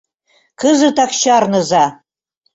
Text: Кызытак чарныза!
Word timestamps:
Кызытак 0.59 1.11
чарныза! 1.21 1.85